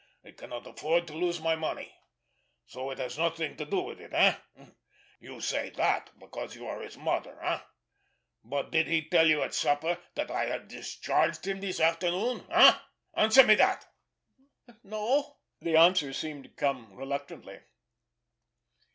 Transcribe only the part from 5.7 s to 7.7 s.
that because you are his mother, eh?